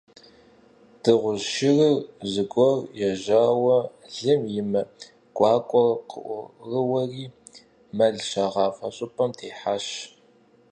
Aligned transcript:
Дыгъужь 1.01 1.47
шырыр 1.53 1.97
зэгуэр 2.31 2.77
ежьауэ 3.07 3.77
лым 4.15 4.41
и 4.59 4.61
мэ 4.71 4.81
гуакӀуэр 5.35 5.91
къыӀурыуэри, 6.09 7.25
мэл 7.97 8.15
щагъавэ 8.29 8.87
пщыӀэм 8.93 9.31
техьащ. 9.37 9.85